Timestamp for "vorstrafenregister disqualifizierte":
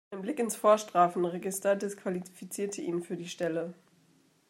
0.55-2.81